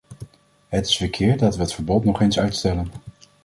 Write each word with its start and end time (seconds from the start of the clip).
Het 0.67 0.85
is 0.87 0.97
verkeerd 0.97 1.39
dat 1.39 1.55
we 1.55 1.61
het 1.61 1.73
verbod 1.73 2.03
nog 2.05 2.21
eens 2.21 2.39
uitstellen. 2.39 2.87